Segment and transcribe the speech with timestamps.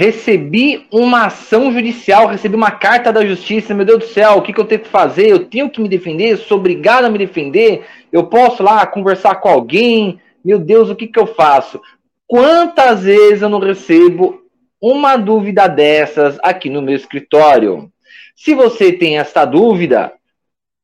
[0.00, 3.74] Recebi uma ação judicial, recebi uma carta da justiça.
[3.74, 5.26] Meu Deus do céu, o que, que eu tenho que fazer?
[5.28, 6.36] Eu tenho que me defender?
[6.36, 7.84] Sou obrigado a me defender?
[8.12, 10.20] Eu posso lá conversar com alguém?
[10.44, 11.80] Meu Deus, o que, que eu faço?
[12.28, 14.40] Quantas vezes eu não recebo
[14.80, 17.90] uma dúvida dessas aqui no meu escritório?
[18.36, 20.12] Se você tem esta dúvida,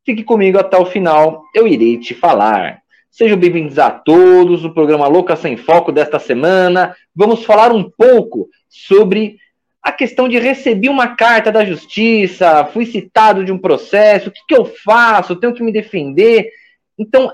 [0.05, 2.83] fique comigo até o final, eu irei te falar.
[3.17, 6.97] Sejam bem-vindos a todos no programa Louca Sem Foco desta semana.
[7.15, 9.37] Vamos falar um pouco sobre
[9.81, 14.41] a questão de receber uma carta da justiça, fui citado de um processo, o que,
[14.49, 15.37] que eu faço?
[15.37, 16.49] Tenho que me defender.
[16.99, 17.33] Então,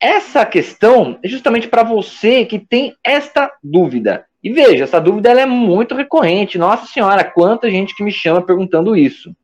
[0.00, 4.24] essa questão é justamente para você que tem esta dúvida.
[4.42, 6.56] E veja, essa dúvida ela é muito recorrente.
[6.56, 9.36] Nossa Senhora, quanta gente que me chama perguntando isso.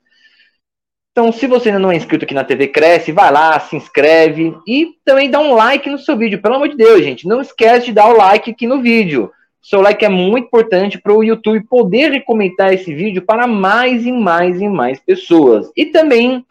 [1.12, 4.56] Então, se você ainda não é inscrito aqui na TV Cresce, vai lá, se inscreve
[4.66, 6.40] e também dá um like no seu vídeo.
[6.40, 9.30] Pelo amor de Deus, gente, não esquece de dar o like aqui no vídeo.
[9.60, 14.12] Seu like é muito importante para o YouTube poder recomendar esse vídeo para mais e
[14.12, 15.70] mais e mais pessoas.
[15.76, 16.46] E também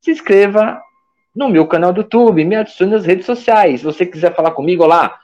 [0.00, 0.80] se inscreva
[1.34, 3.80] no meu canal do YouTube, me adicione nas redes sociais.
[3.80, 5.18] Se você quiser falar comigo lá,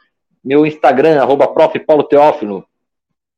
[0.45, 1.79] meu Instagram, arroba prof.
[1.79, 2.65] Paulo Teófilo,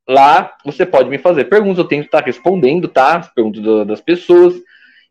[0.09, 3.17] lá você pode me fazer perguntas, eu tenho que estar respondendo, tá?
[3.17, 4.55] As perguntas das pessoas.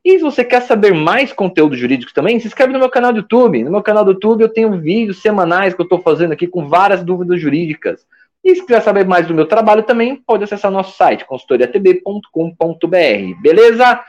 [0.04, 3.18] E se você quer saber mais conteúdo jurídico também, se inscreve no meu canal do
[3.18, 3.62] YouTube.
[3.62, 6.68] No meu canal do YouTube eu tenho vídeos semanais que eu estou fazendo aqui com
[6.68, 8.04] várias dúvidas jurídicas.
[8.44, 13.40] E se quiser saber mais do meu trabalho também, pode acessar nosso site, consultoriatb.com.br.
[13.40, 14.00] Beleza?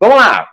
[0.00, 0.48] Vamos lá.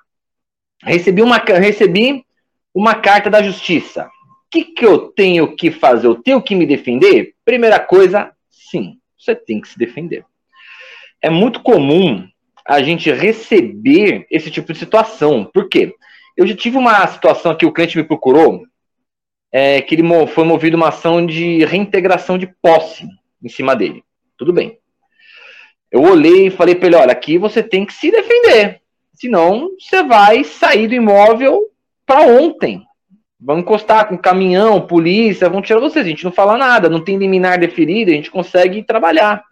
[0.84, 2.26] Recebi uma, recebi
[2.74, 4.06] uma carta da justiça.
[4.06, 6.08] O que, que eu tenho que fazer?
[6.08, 7.34] Eu tenho que me defender?
[7.46, 10.26] Primeira coisa, sim, você tem que se defender.
[11.22, 12.28] É muito comum
[12.70, 15.44] a gente receber esse tipo de situação.
[15.44, 15.92] Por quê?
[16.38, 18.62] Eu já tive uma situação que o cliente me procurou,
[19.52, 23.08] é, que ele foi movido uma ação de reintegração de posse
[23.44, 24.04] em cima dele.
[24.38, 24.78] Tudo bem.
[25.92, 28.82] Eu olhei e falei para ele: olha, aqui você tem que se defender,
[29.16, 31.72] senão você vai sair do imóvel
[32.06, 32.84] para ontem.
[33.42, 36.06] Vão encostar com caminhão, polícia, vão tirar vocês.
[36.06, 39.44] A gente não fala nada, não tem liminar deferido, a gente consegue trabalhar.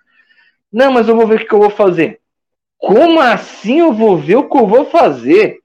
[0.71, 2.21] Não, mas eu vou ver o que eu vou fazer.
[2.77, 5.59] Como assim eu vou ver o que eu vou fazer?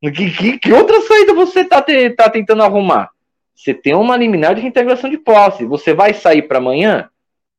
[0.00, 3.10] Que, que, que outra saída você está te, tá tentando arrumar?
[3.54, 5.64] Você tem uma liminar de reintegração de posse.
[5.64, 7.08] Você vai sair para amanhã?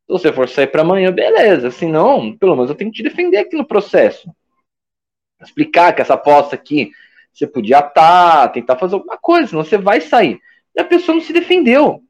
[0.05, 1.71] Se você for sair para amanhã, beleza.
[1.71, 4.29] Se não, pelo menos eu tenho que te defender aqui no processo.
[5.41, 6.91] Explicar que essa posse aqui
[7.33, 10.39] você podia estar, tentar fazer alguma coisa, senão você vai sair.
[10.75, 12.01] E a pessoa não se defendeu.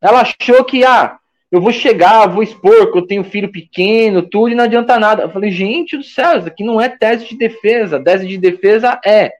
[0.00, 1.18] Ela achou que, ah,
[1.54, 5.22] eu vou chegar, vou expor que eu tenho filho pequeno, tudo, e não adianta nada.
[5.22, 8.02] Eu falei, gente do céu, isso aqui não é tese de defesa.
[8.02, 9.30] Tese de defesa é,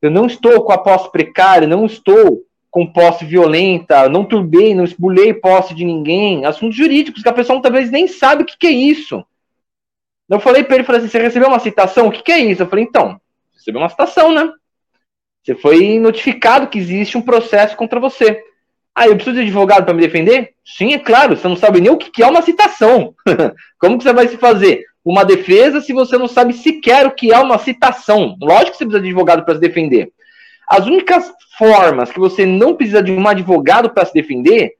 [0.00, 4.84] eu não estou com a posse precária, não estou com posse violenta, não turbei, não
[4.84, 6.44] esbulei posse de ninguém.
[6.44, 9.24] Assuntos jurídicos que a pessoa talvez nem sabe o que, que é isso.
[10.28, 12.06] Eu falei para ele, falei assim, você recebeu uma citação?
[12.06, 12.62] O que, que é isso?
[12.62, 13.20] Eu falei, então,
[13.52, 14.52] recebeu uma citação, né?
[15.42, 18.40] Você foi notificado que existe um processo contra você.
[18.98, 20.54] Ah, eu preciso de advogado para me defender?
[20.64, 21.36] Sim, é claro.
[21.36, 23.14] Você não sabe nem o que é uma citação.
[23.78, 27.30] Como que você vai se fazer uma defesa se você não sabe sequer o que
[27.30, 28.38] é uma citação?
[28.40, 30.10] Lógico que você precisa de advogado para se defender.
[30.66, 34.72] As únicas formas que você não precisa de um advogado para se defender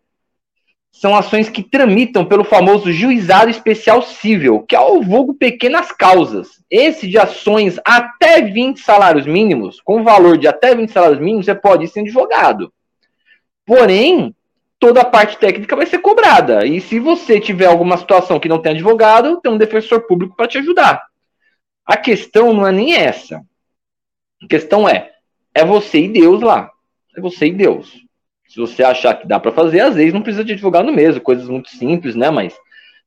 [0.91, 6.49] são ações que tramitam pelo famoso juizado especial civil, que é o vulgo pequenas causas.
[6.71, 11.55] Esse de ações até 20 salários mínimos, com valor de até 20 salários mínimos, você
[11.55, 12.73] pode ir sem advogado.
[13.67, 14.33] Porém,
[14.79, 16.65] toda a parte técnica vai ser cobrada.
[16.65, 20.47] E se você tiver alguma situação que não tem advogado, tem um defensor público para
[20.47, 21.03] te ajudar.
[21.85, 23.43] A questão não é nem essa.
[24.43, 25.11] A questão é,
[25.53, 26.71] é você e Deus lá.
[27.17, 27.93] É você e Deus.
[28.49, 31.49] Se você achar que dá para fazer, às vezes não precisa de advogado mesmo, coisas
[31.49, 32.31] muito simples, né?
[32.31, 32.57] Mas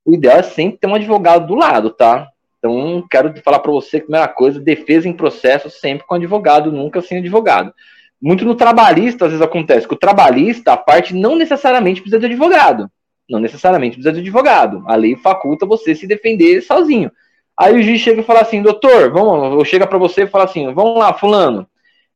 [0.04, 2.28] o ideal é sempre ter um advogado do lado, tá?
[2.58, 7.02] Então, quero falar para você que, primeira coisa, defesa em processo sempre com advogado, nunca
[7.02, 7.74] sem advogado
[8.22, 12.26] muito no trabalhista, às vezes acontece que o trabalhista, a parte não necessariamente precisa de
[12.26, 12.92] advogado.
[13.30, 14.84] Não necessariamente precisa de advogado.
[14.88, 17.12] A lei faculta você se defender sozinho.
[17.58, 20.46] Aí o juiz chega e fala assim, doutor, vamos, eu chega para você e fala
[20.46, 21.68] assim, vamos lá, fulano,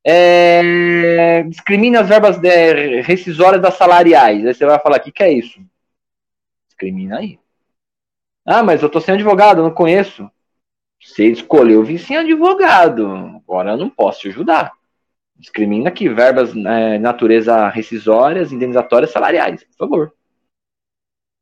[0.06, 4.46] é, discrimina as verbas de, rescisórias das salariais.
[4.46, 5.60] Aí você vai falar, o que, que é isso?
[6.68, 7.40] Discrimina aí.
[8.46, 10.30] Ah, mas eu tô sem advogado, não conheço.
[11.02, 13.42] Você escolheu vir sem advogado.
[13.48, 14.74] Agora eu não posso te ajudar
[15.36, 20.14] discrimina aqui verbas é, natureza rescisórias, indenizatórias, salariais, por favor.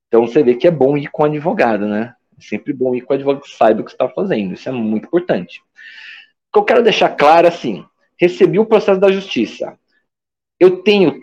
[0.07, 2.15] Então você vê que é bom ir com advogado, né?
[2.37, 4.53] É sempre bom ir com advogado que saiba o que está fazendo.
[4.53, 5.61] Isso é muito importante.
[6.49, 7.85] O que eu quero deixar claro assim:
[8.19, 9.77] recebi o processo da justiça.
[10.59, 11.21] Eu tenho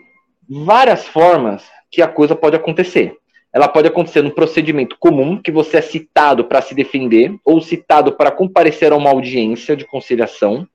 [0.49, 3.15] várias formas que a coisa pode acontecer.
[3.53, 8.15] ela pode acontecer no procedimento comum, que você é citado para se defender ou citado
[8.15, 10.67] para comparecer a uma audiência de conciliação,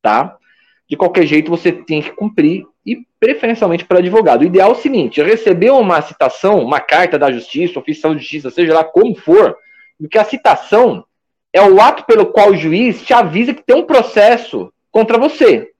[0.00, 0.38] tá?
[0.88, 4.42] De qualquer jeito, você tem que cumprir e preferencialmente para advogado.
[4.42, 8.50] O ideal é o seguinte: receber uma citação, uma carta da justiça, oficial de justiça,
[8.50, 9.56] seja lá como for,
[9.98, 11.04] porque a citação
[11.52, 15.70] é o ato pelo qual o juiz te avisa que tem um processo contra você.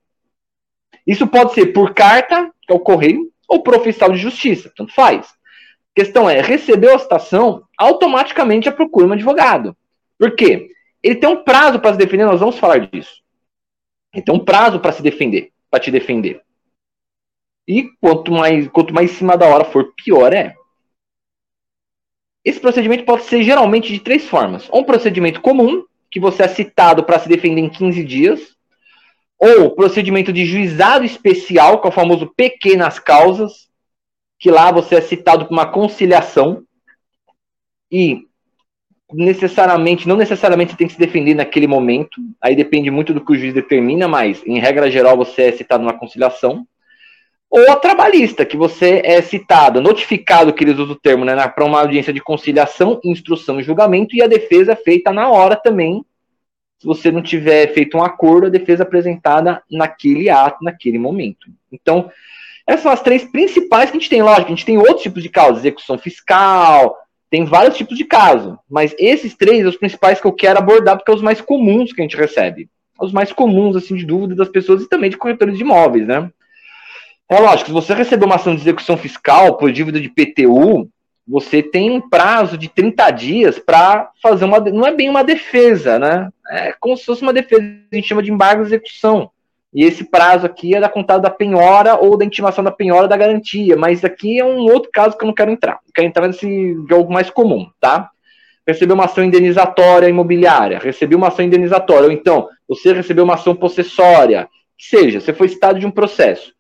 [1.07, 4.95] Isso pode ser por carta, que é o correio, ou por oficial de justiça, tanto
[4.95, 5.27] faz.
[5.27, 9.77] A questão é, recebeu a citação, automaticamente já procura um advogado.
[10.19, 10.71] Por quê?
[11.03, 13.22] Ele tem um prazo para se defender, nós vamos falar disso.
[14.13, 16.43] Ele tem um prazo para se defender, para te defender.
[17.67, 20.55] E quanto mais, quanto mais em cima da hora for, pior é.
[22.45, 24.69] Esse procedimento pode ser geralmente de três formas.
[24.73, 28.57] Um procedimento comum, que você é citado para se defender em 15 dias.
[29.39, 33.69] Ou procedimento de juizado especial, que é o famoso pequenas causas,
[34.39, 36.65] que lá você é citado para uma conciliação.
[37.91, 38.27] E
[39.13, 42.21] necessariamente, não necessariamente tem que se defender naquele momento.
[42.41, 45.83] Aí depende muito do que o juiz determina, mas em regra geral você é citado
[45.83, 46.67] numa conciliação
[47.53, 51.67] ou a trabalhista, que você é citado, notificado, que eles usam o termo, né, para
[51.67, 56.03] uma audiência de conciliação, instrução e julgamento, e a defesa é feita na hora também.
[56.79, 61.47] Se você não tiver feito um acordo, a defesa é apresentada naquele ato, naquele momento.
[61.71, 62.11] Então,
[62.67, 64.23] essas são as três principais que a gente tem.
[64.23, 66.97] Lógico, a gente tem outros tipos de causas, execução fiscal,
[67.33, 70.99] tem vários tipos de caso, mas esses três são os principais que eu quero abordar,
[70.99, 72.69] porque são os mais comuns que a gente recebe.
[73.01, 76.31] Os mais comuns, assim, de dúvida das pessoas e também de corretores de imóveis, né?
[77.31, 80.91] É lógico, se você receber uma ação de execução fiscal por dívida de PTU,
[81.27, 84.61] você tem um prazo de 30 dias para fazer uma.
[84.61, 86.29] Não é bem uma defesa, né?
[86.51, 89.31] É como se fosse uma defesa, a gente chama de embargo de execução.
[89.75, 93.17] E esse prazo aqui é da contada da penhora ou da intimação da penhora da
[93.17, 93.77] garantia.
[93.77, 95.81] Mas aqui é um outro caso que eu não quero entrar.
[95.87, 98.11] Eu quero entrar nesse jogo mais comum, tá?
[98.67, 103.57] Recebeu uma ação indenizatória imobiliária, recebeu uma ação indenizatória, ou então você recebeu uma ação
[103.57, 104.49] possessória,
[104.79, 106.53] que seja, você foi citado de um processo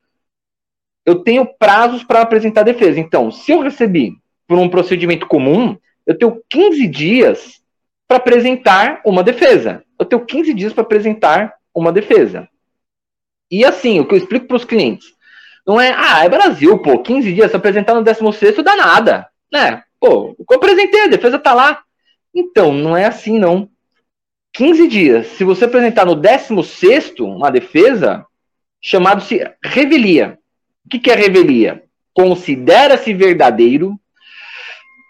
[1.05, 3.00] eu tenho prazos para apresentar defesa.
[3.00, 4.17] Então, se eu recebi
[4.47, 5.76] por um procedimento comum,
[6.06, 7.62] eu tenho 15 dias
[8.06, 9.82] para apresentar uma defesa.
[9.99, 12.49] Eu tenho 15 dias para apresentar uma defesa.
[13.52, 15.08] E assim, o que eu explico para os clientes,
[15.66, 19.82] não é, ah, é Brasil, pô, 15 dias, se apresentar no 16 dá nada, né?
[20.00, 21.82] Pô, eu apresentei, a defesa tá lá.
[22.34, 23.69] Então, não é assim, não.
[24.54, 28.25] 15 dias, se você apresentar no 16 uma defesa,
[28.81, 30.38] chamado-se revelia.
[30.87, 31.84] O que, que é revelia?
[32.14, 34.00] Considera-se verdadeiro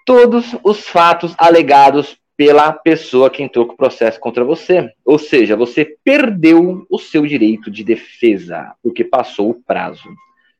[0.04, 4.92] todos os fatos alegados pela pessoa que entrou com o processo contra você.
[5.04, 10.08] Ou seja, você perdeu o seu direito de defesa, porque passou o prazo.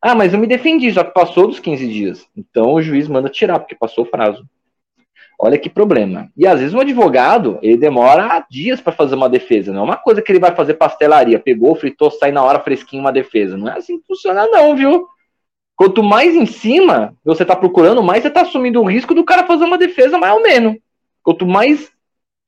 [0.01, 2.25] Ah, mas eu me defendi, só que passou dos 15 dias.
[2.37, 4.47] Então o juiz manda tirar, porque passou o prazo.
[5.37, 6.31] Olha que problema.
[6.37, 9.73] E às vezes um advogado, ele demora dias para fazer uma defesa.
[9.73, 11.41] Não é uma coisa que ele vai fazer pastelaria.
[11.41, 13.57] Pegou, fritou, sai na hora fresquinho uma defesa.
[13.57, 15.09] Não é assim que funciona, não, viu?
[15.75, 19.49] Quanto mais em cima você está procurando, mais você está assumindo o risco do cara
[19.49, 20.77] fazer uma defesa mais ou menos.
[21.23, 21.91] Quanto mais,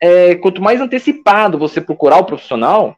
[0.00, 2.96] é, quanto mais antecipado você procurar o profissional,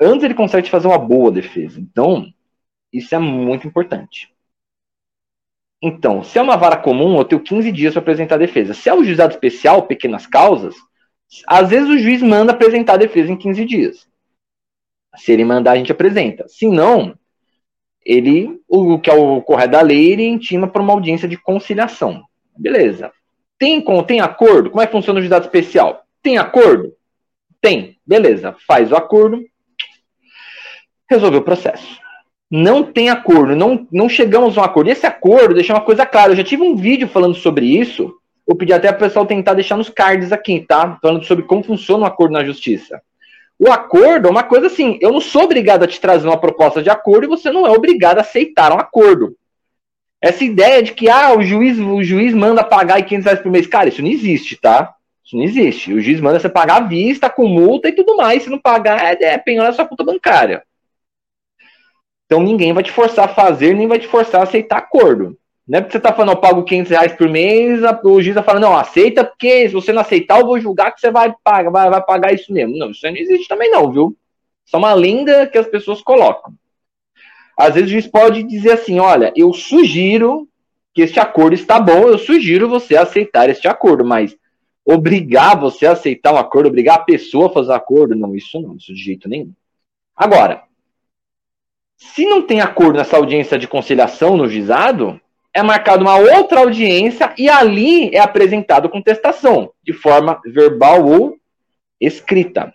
[0.00, 1.80] antes ele consegue te fazer uma boa defesa.
[1.80, 2.26] Então,
[2.92, 4.32] isso é muito importante.
[5.82, 8.72] Então, se é uma vara comum, eu tenho 15 dias para apresentar a defesa.
[8.72, 10.74] Se é um juizado especial, pequenas causas,
[11.46, 14.08] às vezes o juiz manda apresentar a defesa em 15 dias.
[15.16, 16.48] Se ele mandar, a gente apresenta.
[16.48, 17.16] Se não,
[18.04, 22.24] ele, o que é o correto da lei, ele intima para uma audiência de conciliação.
[22.56, 23.12] Beleza.
[23.58, 24.70] Tem, tem acordo?
[24.70, 26.04] Como é que funciona o juizado especial?
[26.22, 26.92] Tem acordo?
[27.60, 27.98] Tem.
[28.06, 28.54] Beleza.
[28.66, 29.42] Faz o acordo.
[31.08, 32.04] Resolveu o processo
[32.56, 34.88] não tem acordo, não, não chegamos a um acordo.
[34.88, 36.30] E esse acordo deixa uma coisa clara.
[36.30, 38.14] Eu já tive um vídeo falando sobre isso.
[38.46, 40.96] Eu pedi até para o pessoal tentar deixar nos cards aqui, tá?
[41.02, 43.02] Falando sobre como funciona o acordo na justiça.
[43.58, 46.80] O acordo é uma coisa assim: eu não sou obrigado a te trazer uma proposta
[46.80, 49.34] de acordo e você não é obrigado a aceitar um acordo.
[50.24, 53.66] Essa ideia de que ah, o juiz, o juiz manda pagar 500 reais por mês,
[53.66, 54.94] cara, isso não existe, tá?
[55.22, 55.92] Isso não existe.
[55.92, 58.42] O juiz manda você pagar à vista, com multa e tudo mais.
[58.42, 60.62] Se não pagar, é, é penhora sua conta bancária.
[62.24, 65.36] Então ninguém vai te forçar a fazer, nem vai te forçar a aceitar acordo.
[65.68, 68.42] Não é porque você está falando, eu pago 500 reais por mês, o juiz está
[68.42, 71.70] falando, não, aceita, porque se você não aceitar, eu vou julgar que você vai pagar,
[71.70, 72.78] vai, vai pagar isso mesmo.
[72.78, 74.16] Não, isso não existe também não, viu?
[74.64, 76.54] Isso é uma lenda que as pessoas colocam.
[77.56, 80.48] Às vezes o juiz pode dizer assim, olha, eu sugiro
[80.92, 84.36] que este acordo está bom, eu sugiro você aceitar este acordo, mas
[84.84, 88.60] obrigar você a aceitar um acordo, obrigar a pessoa a fazer um acordo, não, isso
[88.60, 89.52] não, isso de jeito nenhum.
[90.14, 90.62] Agora,
[91.96, 95.20] se não tem acordo nessa audiência de conciliação no juizado,
[95.52, 101.38] é marcada uma outra audiência e ali é apresentado contestação, de forma verbal ou
[102.00, 102.74] escrita.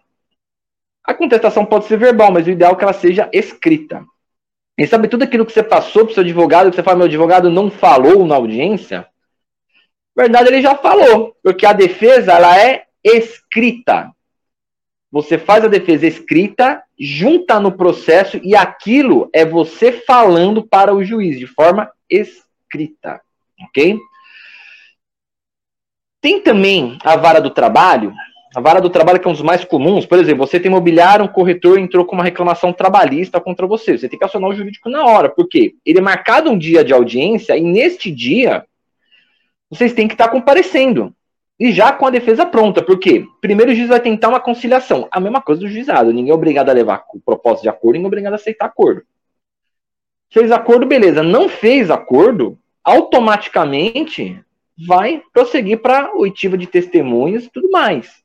[1.04, 4.04] A contestação pode ser verbal, mas o ideal é que ela seja escrita.
[4.80, 7.08] E sabe tudo aquilo que você passou para o seu advogado, que você fala, meu
[7.08, 9.06] advogado não falou na audiência?
[10.16, 14.10] Na verdade, ele já falou, porque a defesa ela é escrita.
[15.12, 21.04] Você faz a defesa escrita, junta no processo e aquilo é você falando para o
[21.04, 23.20] juiz de forma escrita,
[23.62, 24.00] ok?
[26.22, 28.14] Tem também a vara do trabalho,
[28.56, 31.26] a vara do trabalho que é um dos mais comuns, por exemplo, você tem imobiliário,
[31.26, 33.98] um corretor entrou com uma reclamação trabalhista contra você.
[33.98, 36.92] Você tem que acionar o jurídico na hora, porque ele é marcado um dia de
[36.92, 38.66] audiência e neste dia
[39.70, 41.14] vocês têm que estar comparecendo.
[41.60, 45.08] E já com a defesa pronta, porque primeiro o juiz vai tentar uma conciliação.
[45.12, 46.14] A mesma coisa do juizado.
[46.14, 49.04] Ninguém é obrigado a levar o propósito de acordo, ninguém é obrigado a aceitar acordo.
[50.32, 51.22] Fez acordo, beleza.
[51.22, 54.40] Não fez acordo, automaticamente
[54.88, 58.24] vai prosseguir para oitiva de testemunhas e tudo mais.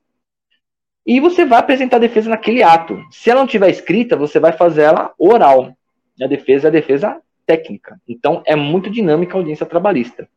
[1.07, 3.03] E você vai apresentar a defesa naquele ato.
[3.11, 5.77] Se ela não tiver escrita, você vai fazer ela oral.
[6.21, 8.01] A defesa é a defesa técnica.
[8.09, 10.29] Então é muito dinâmica a audiência trabalhista.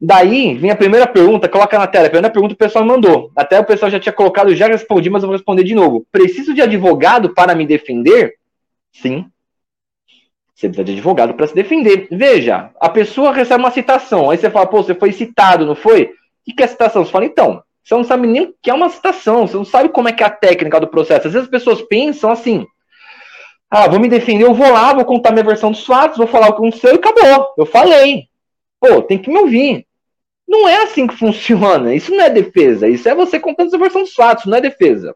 [0.00, 2.06] Daí vem a primeira pergunta, coloca na tela.
[2.06, 3.30] A primeira pergunta o pessoal mandou.
[3.36, 6.06] Até o pessoal já tinha colocado, já respondi, mas eu vou responder de novo.
[6.10, 8.36] Preciso de advogado para me defender?
[8.92, 9.26] Sim.
[10.54, 12.06] Você precisa de advogado para se defender.
[12.10, 14.30] Veja, a pessoa recebe uma citação.
[14.30, 16.14] Aí você fala, pô, você foi citado, não foi?
[16.48, 17.04] O que é citação?
[17.04, 19.88] Você fala, então, você não sabe nem o que é uma citação, você não sabe
[19.88, 21.26] como é que é a técnica do processo.
[21.26, 22.66] Às vezes as pessoas pensam assim:
[23.70, 26.48] ah, vou me defender, eu vou lá, vou contar minha versão dos fatos, vou falar
[26.48, 27.54] o que aconteceu e acabou.
[27.56, 28.24] Eu falei.
[28.80, 29.86] Pô, tem que me ouvir.
[30.48, 31.94] Não é assim que funciona.
[31.94, 32.88] Isso não é defesa.
[32.88, 35.14] Isso é você contando a versão dos fatos, não é defesa.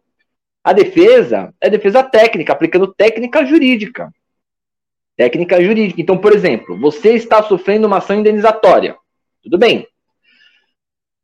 [0.63, 4.13] A defesa é defesa técnica, aplicando técnica jurídica.
[5.17, 6.01] Técnica jurídica.
[6.01, 8.97] Então, por exemplo, você está sofrendo uma ação indenizatória.
[9.43, 9.87] Tudo bem.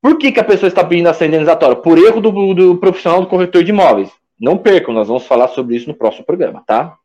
[0.03, 1.77] Por que, que a pessoa está pedindo ação indenizatória?
[1.77, 4.11] Por erro do, do profissional do corretor de imóveis.
[4.41, 6.97] Não percam, nós vamos falar sobre isso no próximo programa, tá?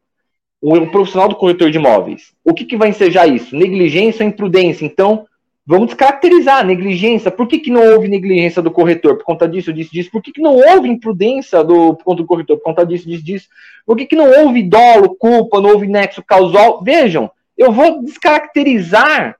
[0.61, 2.33] O, profissional do corretor de imóveis.
[2.43, 3.55] O que, que vai ensejar isso?
[3.55, 4.85] Negligência ou imprudência.
[4.85, 5.25] Então,
[5.67, 7.29] vamos descaracterizar a negligência.
[7.29, 9.17] Por que, que não houve negligência do corretor?
[9.17, 10.09] Por conta disso, disso, disso.
[10.09, 12.57] Por que, que não houve imprudência do, do corretor?
[12.57, 13.47] Por conta disso, disso, disso.
[13.85, 16.81] Por que, que não houve dolo, culpa, não houve nexo causal?
[16.81, 19.35] Vejam, eu vou descaracterizar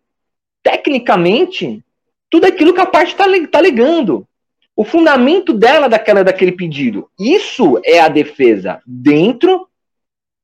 [0.62, 1.82] tecnicamente
[2.30, 4.28] tudo aquilo que a parte está tá alegando.
[4.76, 7.10] O fundamento dela daquela, daquele pedido.
[7.18, 9.68] Isso é a defesa dentro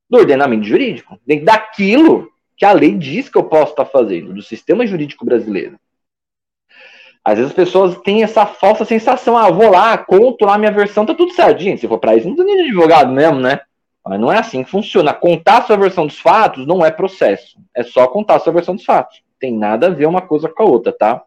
[0.08, 1.18] do ordenamento jurídico.
[1.26, 5.24] Dentro daquilo que a lei diz que eu posso estar tá fazendo, do sistema jurídico
[5.24, 5.78] brasileiro.
[7.24, 11.06] Às vezes as pessoas têm essa falsa sensação, ah, vou lá, conto lá minha versão,
[11.06, 11.60] tá tudo certo.
[11.60, 13.60] Gente, se for para isso, não tem nem advogado mesmo, né?
[14.04, 15.14] Mas não é assim que funciona.
[15.14, 17.58] Contar a sua versão dos fatos não é processo.
[17.74, 19.22] É só contar a sua versão dos fatos.
[19.38, 21.22] Tem nada a ver uma coisa com a outra, tá?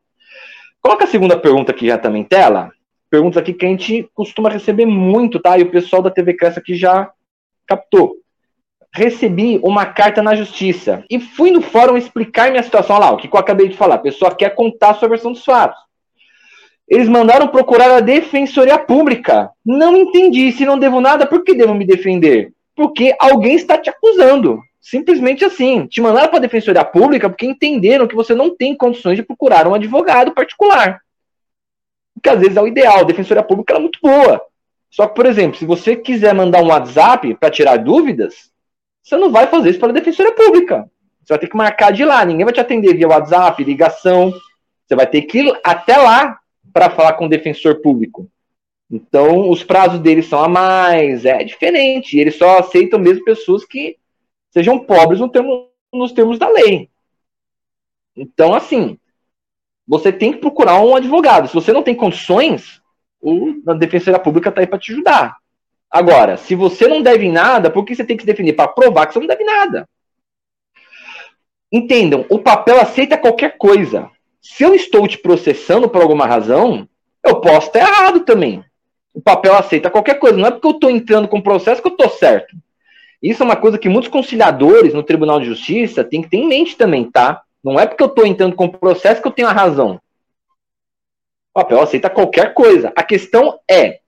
[0.86, 2.72] Coloca a segunda pergunta aqui já também tela.
[3.10, 5.58] Perguntas aqui que a gente costuma receber muito, tá?
[5.58, 7.10] E o pessoal da TV Cresce aqui já
[7.66, 8.18] captou.
[8.94, 12.98] Recebi uma carta na justiça e fui no fórum explicar minha situação.
[12.98, 13.96] Olha lá, o que eu acabei de falar.
[13.96, 15.80] A pessoa quer contar a sua versão dos fatos.
[16.88, 19.50] Eles mandaram procurar a Defensoria Pública.
[19.66, 20.52] Não entendi.
[20.52, 22.54] Se não devo nada, por que devo me defender?
[22.76, 24.62] Porque alguém está te acusando.
[24.86, 25.88] Simplesmente assim.
[25.88, 29.68] Te mandaram para a Defensoria Pública porque entenderam que você não tem condições de procurar
[29.68, 31.02] um advogado particular.
[32.22, 33.00] Que às vezes é o ideal.
[33.00, 34.40] A Defensoria Pública é muito boa.
[34.92, 38.52] Só que, por exemplo, se você quiser mandar um WhatsApp para tirar dúvidas,
[39.02, 40.88] você não vai fazer isso pela Defensoria Pública.
[41.24, 42.24] Você vai ter que marcar de lá.
[42.24, 44.32] Ninguém vai te atender via WhatsApp, ligação.
[44.86, 46.38] Você vai ter que ir até lá
[46.72, 48.30] para falar com o defensor público.
[48.92, 52.20] Então, os prazos deles são a mais, é diferente.
[52.20, 53.98] Eles só aceitam mesmo pessoas que
[54.56, 56.90] sejam pobres no termo, nos termos da lei.
[58.16, 58.98] Então, assim,
[59.86, 61.50] você tem que procurar um advogado.
[61.50, 62.82] Se você não tem condições,
[63.22, 65.36] o, a Defensoria Pública está aí para te ajudar.
[65.92, 68.54] Agora, se você não deve nada, por que você tem que se definir?
[68.54, 69.90] Para provar que você não deve nada.
[71.70, 74.10] Entendam, o papel aceita qualquer coisa.
[74.42, 76.88] Se eu estou te processando por alguma razão,
[77.22, 78.64] eu posso estar errado também.
[79.14, 80.38] O papel aceita qualquer coisa.
[80.38, 82.56] Não é porque eu estou entrando com o processo que eu estou certo.
[83.22, 86.48] Isso é uma coisa que muitos conciliadores no Tribunal de Justiça têm que ter em
[86.48, 87.42] mente também, tá?
[87.64, 90.00] Não é porque eu estou entrando com o processo que eu tenho a razão.
[91.54, 92.92] O papel aceita qualquer coisa.
[92.96, 94.00] A questão é: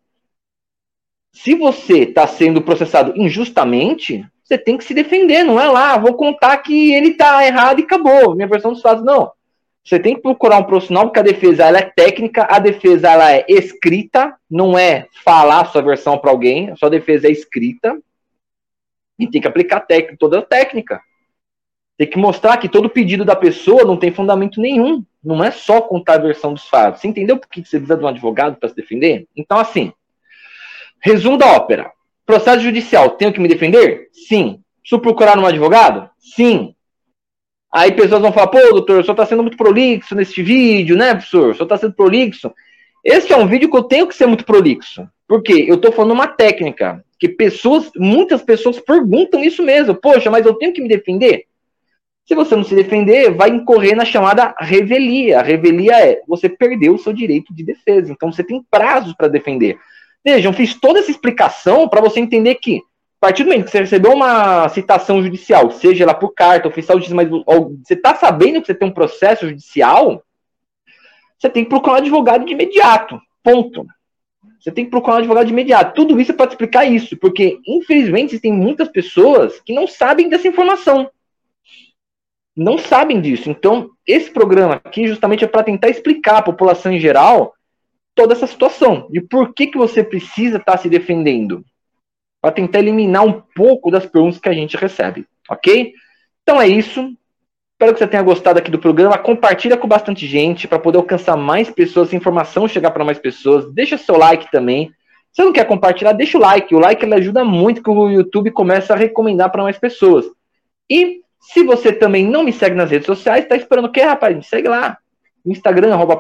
[1.32, 6.14] se você está sendo processado injustamente, você tem que se defender, não é lá, vou
[6.14, 8.36] contar que ele está errado e acabou.
[8.36, 9.32] Minha versão dos fatos, não.
[9.84, 13.32] Você tem que procurar um profissional, porque a defesa ela é técnica, a defesa ela
[13.32, 17.98] é escrita, não é falar sua versão para alguém, a sua defesa é escrita.
[19.18, 21.02] E tem que aplicar técnica, toda a técnica.
[21.98, 25.04] Tem que mostrar que todo pedido da pessoa não tem fundamento nenhum.
[25.24, 27.02] Não é só contar a versão dos fatos.
[27.02, 29.28] Você entendeu por que você precisa de um advogado para se defender?
[29.36, 29.92] Então, assim,
[31.02, 31.92] resumo da ópera.
[32.26, 34.10] Processo judicial, tenho que me defender?
[34.12, 34.62] Sim.
[34.82, 36.10] Preciso procurar um advogado?
[36.20, 36.76] Sim.
[37.74, 41.14] Aí pessoas vão falar, pô, doutor, o senhor está sendo muito prolixo nesse vídeo, né,
[41.14, 41.50] professor?
[41.50, 42.54] O senhor está sendo prolixo.
[43.04, 45.08] Esse é um vídeo que eu tenho que ser muito prolixo.
[45.28, 49.96] Porque eu estou falando uma técnica que pessoas, muitas pessoas perguntam isso mesmo.
[49.96, 51.46] Poxa, mas eu tenho que me defender?
[52.26, 55.40] Se você não se defender, vai incorrer na chamada revelia.
[55.40, 58.12] A revelia é você perdeu o seu direito de defesa.
[58.12, 59.78] Então você tem prazos para defender.
[60.24, 62.82] Vejam, fiz toda essa explicação para você entender que
[63.20, 67.00] a partir do momento que você recebeu uma citação judicial, seja ela por carta, oficial
[67.00, 70.24] de mas você está sabendo que você tem um processo judicial,
[71.40, 73.20] você tem que procurar um advogado de imediato.
[73.44, 73.88] Ponto.
[74.60, 75.94] Você tem que procurar um advogado de imediato.
[75.94, 80.48] Tudo isso é para explicar isso, porque infelizmente existem muitas pessoas que não sabem dessa
[80.48, 81.10] informação.
[82.56, 83.50] Não sabem disso.
[83.50, 87.54] Então, esse programa aqui justamente é para tentar explicar à população em geral
[88.16, 91.64] toda essa situação de por que, que você precisa estar tá se defendendo
[92.42, 95.94] para tentar eliminar um pouco das perguntas que a gente recebe, ok?
[96.42, 97.16] Então é isso.
[97.78, 99.20] Espero que você tenha gostado aqui do programa.
[99.20, 103.72] Compartilha com bastante gente para poder alcançar mais pessoas, essa informação chegar para mais pessoas.
[103.72, 104.88] Deixa seu like também.
[105.32, 106.74] Se você não quer compartilhar, deixa o like.
[106.74, 110.26] O like ele ajuda muito que o YouTube comece a recomendar para mais pessoas.
[110.90, 114.36] E se você também não me segue nas redes sociais, está esperando o quê, rapaz?
[114.36, 114.98] Me segue lá.
[115.46, 116.20] Instagram, arroba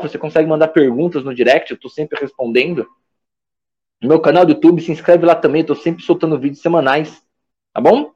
[0.00, 2.86] você consegue mandar perguntas no direct, eu estou sempre respondendo.
[4.00, 7.20] No meu canal do YouTube, se inscreve lá também, estou sempre soltando vídeos semanais,
[7.74, 8.12] tá bom?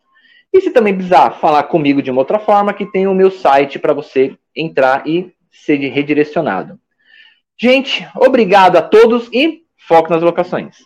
[0.52, 3.78] E se também precisar falar comigo de uma outra forma, que tem o meu site
[3.78, 6.78] para você entrar e ser redirecionado.
[7.59, 10.76] Gente, obrigado a todos e foco nas locações.